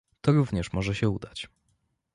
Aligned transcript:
To 0.21 0.31
również 0.31 0.73
może 0.73 0.95
się 0.95 1.09
udać 1.09 1.49